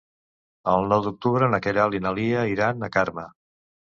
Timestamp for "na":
1.53-1.59, 2.05-2.13